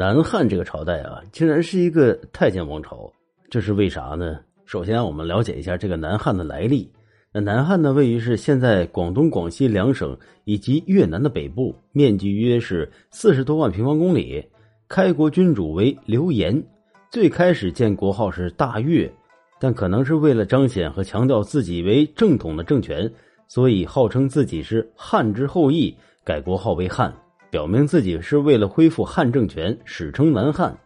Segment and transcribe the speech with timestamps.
[0.00, 3.12] 南汉这个朝代啊，竟然是一个太监王朝，
[3.50, 4.40] 这是为啥呢？
[4.64, 6.90] 首先，我们了解一下这个南汉的来历。
[7.34, 14.42] 那南汉呢，位于是现在广东、广西两省以及越南的北部，面积约是四十多万平方公里。
[14.88, 16.64] 开国君主为刘延，
[17.10, 19.12] 最开始建国号是大越，
[19.60, 23.12] 但可能是为了彰显和强调自己为正统的政权，
[23.48, 25.94] 所以号称自己是汉之后裔，
[26.24, 27.14] 改国号为汉。
[27.50, 30.76] 表明自己是为了恢复汉政权，史称南汉。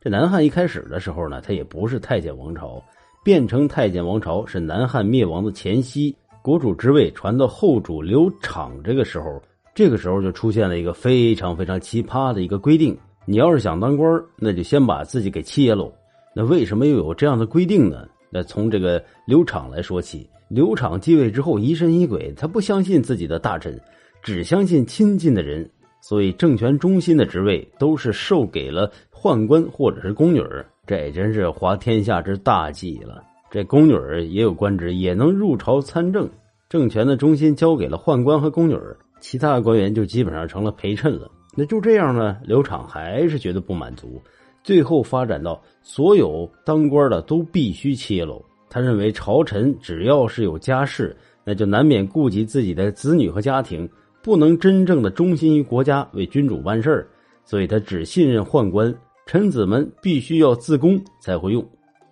[0.00, 2.82] 这南汉一开始的时候呢，它也不是太监王朝，
[3.22, 6.16] 变成太监王朝是南汉灭亡的前夕。
[6.40, 9.40] 国主之位传到后主刘昶这个时候，
[9.74, 15.92] 这个时候就出现了一个非常非常奇葩的一个规定：你要是想当官，那就先把自己给切喽。
[16.34, 18.08] 那为什么又有这样的规定呢？
[18.28, 23.78] 那从这个刘昶来说起，刘昶继位之后疑神疑鬼，他不相信自己的大臣，
[24.22, 25.70] 只相信亲近的人。
[26.02, 33.22] 所以，政权中心的职位都是授给了宦官或者是宫女儿这真是滑天下之大稽了。
[33.48, 36.28] 这宫女儿也有官职，也能入朝参政。
[36.68, 41.30] 政权的中心交给了宦官和宫女儿其他的官员就基本上成了陪衬了。
[41.54, 42.36] 那就这样呢？
[42.44, 44.20] 刘昶还是觉得不满足，
[44.64, 48.44] 最后发展到所有当官的都必须切喽。
[48.68, 53.88] 他认为朝臣只要是有家室，那就难免顾及自己的子女和家庭。
[54.22, 57.08] 不能真正的忠心于国家，为君主办事儿，
[57.44, 58.94] 所以他只信任宦官，
[59.26, 61.64] 臣子们必须要自宫才会用。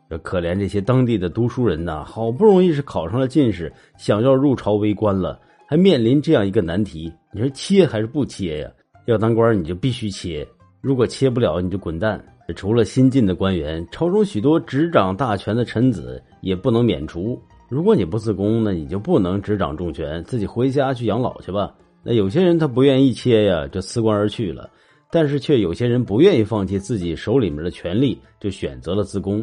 [0.08, 8.70] 这可怜这些当地的读书人呐，好不容易是考上了进士，想要入朝为官了，还面临这样一个难题：你说切还是不切呀？
[9.06, 10.46] 要当官你就必须切，
[10.80, 12.22] 如果切不了你就滚蛋。
[12.56, 17.40] 除了新进的官员，朝中许多执掌大权的臣子也不能免除。
[17.68, 21.72] 如果你不自宫，那你就不能执掌重权，自己回家去养老去吧。
[22.02, 24.68] 那有些人他不愿意切呀，就辞官而去了；
[25.10, 29.42] 但是却有些人不愿意放弃自己手里面的权利，就选择了自宫。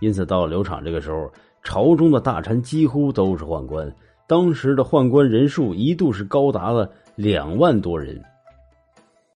[0.00, 1.30] 因此，到了刘昶这个时候，
[1.62, 3.94] 朝中的大臣几乎都是宦官。
[4.26, 8.20] 当时的宦官人数一度是高达了两万多人。